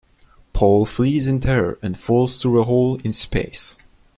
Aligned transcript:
Paul 0.51 0.87
flees 0.87 1.27
in 1.27 1.39
terror 1.41 1.77
and 1.83 1.95
falls 1.95 2.41
through 2.41 2.59
a 2.59 2.63
hole 2.63 2.99
in 3.03 3.13
space. 3.13 3.77